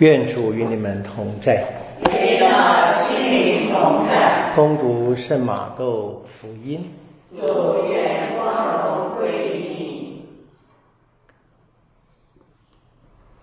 [0.00, 1.64] 愿主与你们同在。
[2.00, 4.52] 你的心灵同在。
[4.56, 6.90] 恭读圣马窦福音。
[7.30, 10.24] 祝愿光荣归你。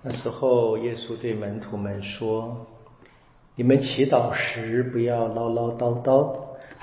[0.04, 2.68] 那时候，耶稣对门徒们说
[3.56, 6.36] ：“你们祈祷时，不要唠唠叨叨，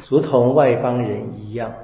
[0.08, 1.74] 如同外邦人一样，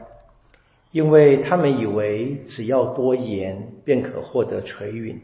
[0.90, 5.20] 因为他们以为只要多言，便可获得垂允。”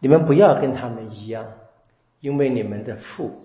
[0.00, 1.46] 你们不要跟他们一样，
[2.20, 3.42] 因为你们的父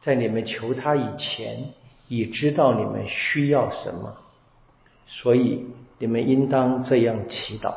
[0.00, 1.74] 在你们求他以前，
[2.08, 4.16] 已知道你们需要什么，
[5.06, 5.66] 所以
[5.98, 7.74] 你们应当这样祈祷：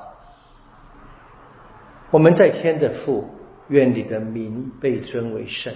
[2.12, 3.26] 我们在天的父，
[3.68, 5.74] 愿你的名被尊为圣，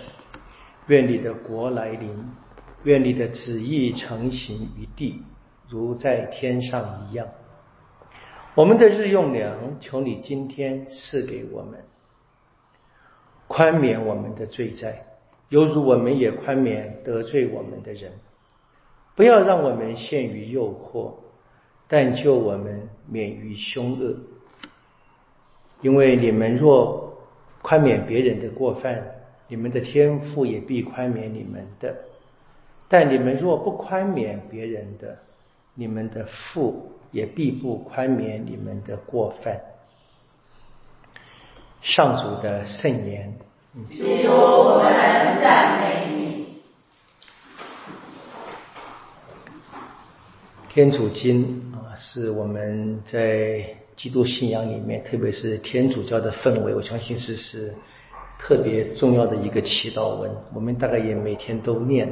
[0.88, 2.31] 愿你的国来临，
[2.84, 5.22] 愿你的旨意成行于地，
[5.67, 7.27] 如在天上一样。
[8.55, 11.84] 我们的日用粮，求你今天赐给我们。
[13.48, 15.06] 宽免我们的罪债，
[15.50, 18.12] 犹如我们也宽免得罪我们的人。
[19.16, 21.14] 不要让我们陷于诱惑，
[21.88, 24.16] 但救我们免于凶恶。
[25.81, 27.17] 因为你们若
[27.62, 29.04] 宽免别人的过犯，
[29.48, 31.94] 你们的天父也必宽免你们的；
[32.88, 35.17] 但你们若不宽免别人的，
[35.73, 39.59] 你们的父也必不宽免你们的过犯。
[41.81, 43.33] 上主的圣言。
[43.89, 44.92] 主，我们
[45.42, 46.61] 赞美你。
[50.70, 53.64] 天主经啊，是我们在
[53.95, 57.73] 基督信仰里面，特别是天主教的氛围，我相信是是
[58.39, 60.31] 特别重要的一个祈祷文。
[60.53, 62.11] 我们大概也每天都念，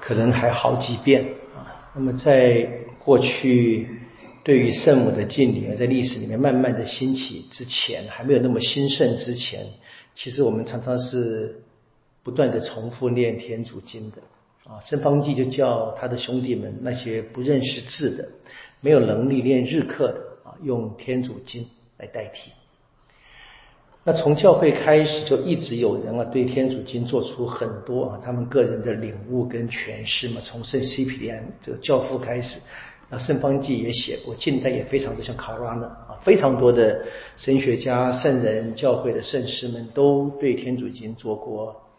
[0.00, 1.24] 可能还好几遍
[1.56, 1.90] 啊。
[1.94, 3.96] 那么在过去。
[4.42, 9.66] 对于圣母的敬礼，在历史里面慢慢的兴起之前，还没有那么兴盛之前，
[10.14, 11.62] 其实我们常常是
[12.22, 14.16] 不断的重复念天主经的
[14.64, 14.80] 啊。
[14.80, 18.28] 圣方济就叫他的兄弟们，那些不认识字的、
[18.80, 21.68] 没有能力念日课的啊，用天主经
[21.98, 22.50] 来代替。
[24.02, 30.40] 那从教会开始，就一直有人啊，对天主经做出很多啊，他们个人的领悟跟诠释嘛。
[30.42, 32.58] 从圣西皮安这个教父开始。
[33.12, 37.04] 那圣方济也写过，近代也非常的像卡拉呢啊，非常多的
[37.34, 41.90] 神学家、圣人、教会的圣师们都对天主经做过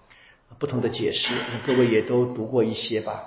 [0.58, 1.34] 不同的解释，
[1.66, 3.26] 各位也都读过一些吧。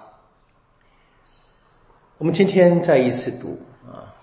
[2.17, 4.15] 我们今天再一次读啊，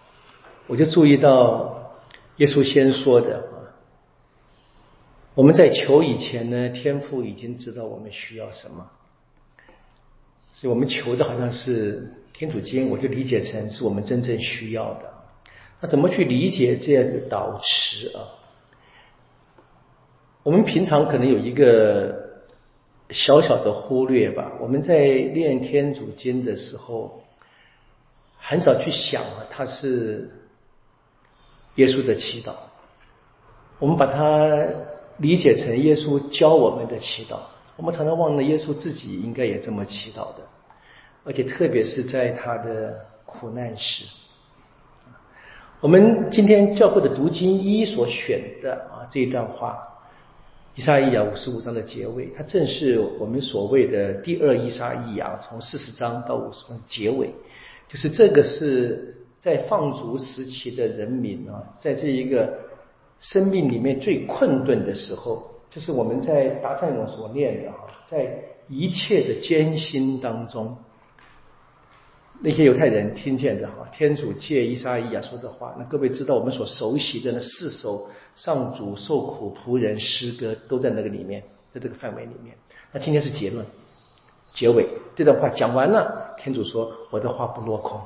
[0.66, 1.94] 我就注意到
[2.38, 3.78] 耶稣先说的啊，
[5.36, 8.90] 我们在求以前呢，天父已经知道我们需要什么，
[10.52, 12.16] 所以我们求的好像是。
[12.42, 15.14] 天主经，我就理解成是我们真正需要的。
[15.80, 18.26] 那怎么去理解这样的导词啊？
[20.42, 22.32] 我们平常可能有一个
[23.12, 24.54] 小小的忽略吧。
[24.60, 27.22] 我们在念天主经的时候，
[28.40, 30.32] 很少去想啊，它是
[31.76, 32.54] 耶稣的祈祷。
[33.78, 34.66] 我们把它
[35.18, 37.38] 理解成耶稣教我们的祈祷。
[37.76, 40.38] 我们常常忘了，耶稣自己应该也这么祈祷的。
[41.24, 44.06] 而且特别是在他的苦难时，
[45.80, 49.88] 我们今天教会的读经一所选的啊这一段话，
[50.76, 57.30] 伊莎伊亚五十五章的结尾，它正是我们所谓的第二伊莎伊亚，从四十章到五十章结尾，
[57.88, 62.52] 就是这个是在放逐时期的人民啊，在这一个
[63.20, 67.76] 生命里面最困顿的时候，这是我们在达赞永所念的啊，
[68.08, 70.76] 在一切的艰辛当中。
[72.44, 82.56] 那些犹太人听见的哈，天主借伊莎伊亚说的话，那各位知道我们所熟悉的那四首上主受苦仆人诗歌都在那个里面，在这个范围里面。
[82.92, 83.64] 那今天是结论，
[84.56, 88.02] 结尾这段话讲完了，天主说我的话不落空。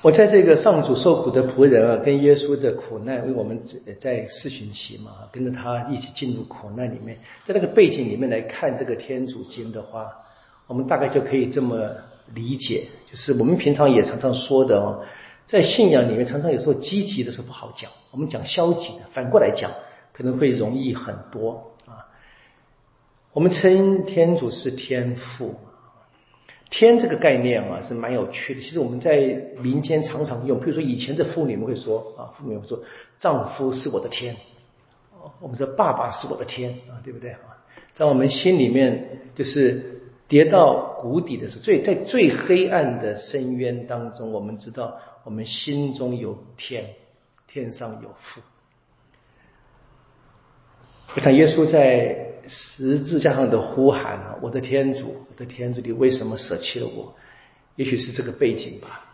[0.00, 3.62] 我在这个上主受苦的仆人啊，跟耶稣的苦难，为我们
[4.00, 10.10] 在四旬期嘛，跟着他一起进入苦难里面，在那个背景里面来看这个天主经的话。
[10.66, 11.90] 我们大概就可以这么
[12.34, 15.04] 理解，就是我们平常也常常说的哦，
[15.46, 19.70] 在信仰里面，常常有时候积极的时候不好讲，我们讲消极的，反过来讲
[20.12, 22.10] 可能会容易很多啊。
[23.32, 25.54] 我们称天主是天父，
[26.68, 28.60] 天这个概念啊是蛮有趣的。
[28.60, 32.80] 其实我们在民间常常用，比如说以前的妇女们会说啊，妇女会说
[33.20, 34.34] 丈夫是我的天，
[35.40, 37.62] 我们说爸爸是我的天啊，对不对啊？
[37.94, 39.92] 在我们心里面就是。
[40.28, 46.90] 跌到谷底的时候，最在最黑暗的深渊当中，我们知道我们心中有天，
[47.46, 48.40] 天上有父。
[51.14, 57.14] 我想耶稣在十字架上的呼喊啊，我的天主，我的天主，你为什么舍弃了我？
[57.76, 59.04] 也许是这个背景吧。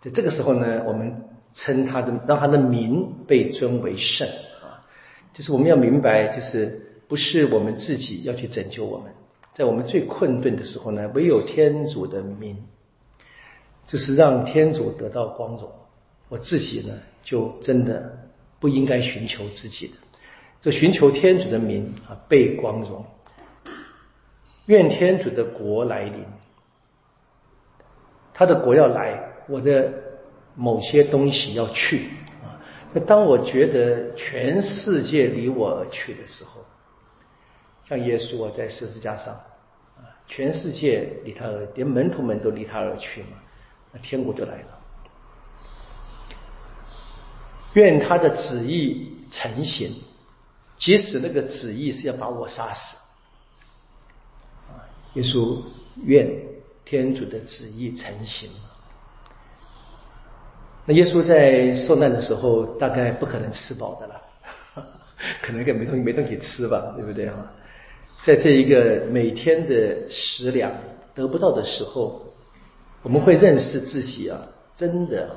[0.00, 4.28] 在这个时候呢，我们称他的，让他的名被尊为圣
[4.62, 4.86] 啊，
[5.34, 9.12] 就是我们要明白，就是不是我们自己要去拯救我们，
[9.56, 12.62] 在我们最困顿的时候呢，唯有天主的名，
[13.86, 15.72] 就是让天主得到光荣。
[16.28, 16.92] 我自己呢，
[17.24, 18.18] 就真的
[18.60, 19.94] 不应该寻求自己的，
[20.60, 23.02] 就寻求天主的名啊，被光荣。
[24.66, 26.22] 愿天主的国来临，
[28.34, 29.22] 他的国要来。
[29.48, 29.90] 我的
[30.54, 32.10] 某些东西要去
[32.44, 32.60] 啊！
[32.92, 36.60] 那当我觉得全世界离我而去的时候，
[37.88, 43.38] 像耶稣啊，在十字架上啊，全世界离他而，连门徒们都离他而去嘛，
[43.92, 44.68] 那天国就来了。
[47.74, 49.94] 愿他的旨意成行，
[50.76, 52.96] 即使那个旨意是要把我杀死
[54.68, 54.80] 啊！
[55.14, 55.62] 耶稣
[56.02, 56.26] 愿
[56.84, 58.50] 天主的旨意成行。
[60.86, 64.22] 那耶稣在受难的时候，大概不可能吃饱的了，
[65.42, 67.52] 可能个没东西没东西吃吧，对不对啊？
[68.24, 70.72] 在这一个每天的食粮
[71.14, 72.22] 得不到的时候，
[73.02, 75.36] 我们会认识自己啊，真的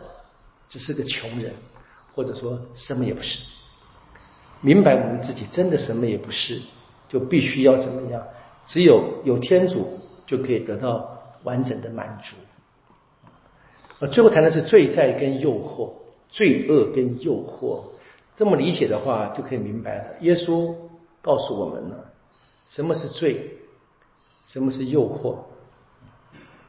[0.68, 1.54] 只是个穷人，
[2.16, 3.40] 或者说什么也不是。
[4.62, 6.60] 明白我们自己真的什么也不是，
[7.08, 8.24] 就必须要怎么样？
[8.66, 12.36] 只有有天主，就可以得到完整的满足。
[14.00, 15.92] 呃，最后谈的是罪在跟诱惑，
[16.30, 17.84] 罪恶跟诱惑，
[18.36, 20.06] 这么理解的话，就可以明白了。
[20.22, 20.76] 耶稣
[21.22, 22.09] 告诉我们了，
[22.70, 23.58] 什么是罪，
[24.46, 25.40] 什么是诱惑。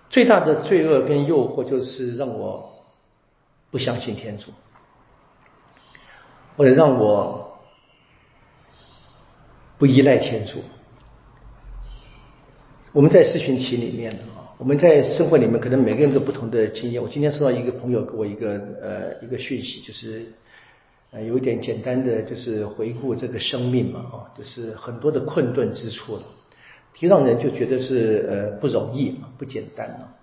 [0.08, 2.72] 最大的罪恶跟诱惑就是让我
[3.70, 4.50] 不相信天主，
[6.56, 7.58] 或者让我
[9.78, 10.58] 不依赖天主。
[12.92, 14.50] 我们在四旬期里面啊。
[14.58, 17.02] 我们在生活里面，可能每个人都不同的经验。
[17.02, 20.34] 我今天收到一个朋友给我一个呃一个讯息，就是
[21.12, 26.22] 呃有一点简单的，就是回顾这个生命嘛，啊，就是很多的困顿之处了，
[26.94, 30.14] 挺让人就觉得是呃不容易啊，不简单啊。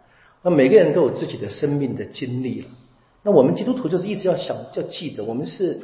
[0.41, 2.67] 那每个人都有自己的生命的经历了。
[3.23, 5.79] 那我们基督徒就是一直要想，要记得，我们是。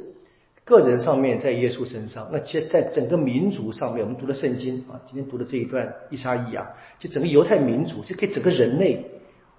[0.65, 6.65] 个人上面在耶稣身上，那其实在整个民族上面，我们读了圣经啊，今天读的这一段伊莎伊啊，
[6.97, 9.03] 就整个犹太民族，就给整个人类，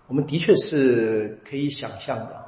[0.07, 2.44] 我们的确是可以想象的，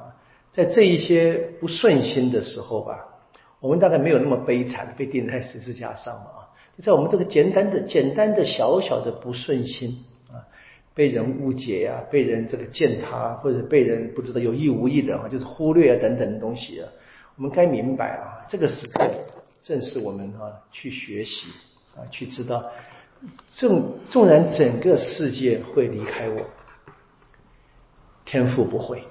[0.51, 3.19] 在这一些不顺心的时候吧，
[3.59, 6.39] 我们大概没有那么悲惨，被钉在十字架上嘛啊，
[6.81, 10.41] 在我们这个简单的、简单的小小的不顺心啊，
[10.93, 16.89] 被人误解呀，被人这个践踏，或者被人不知道有意无意的啊，就是忽略啊等等的东西啊。
[17.35, 19.07] 我们该明白啊，这个时刻
[19.61, 21.47] 正是我们啊去学习
[21.95, 22.63] 啊，去知道，
[23.47, 26.41] 纵纵然整个世界会离开我，
[28.25, 29.03] 天赋不会。